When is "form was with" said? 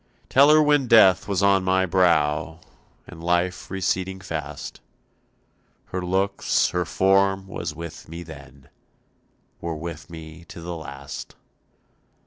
6.85-8.09